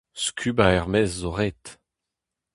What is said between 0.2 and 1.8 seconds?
Skubañ er-maez zo ret,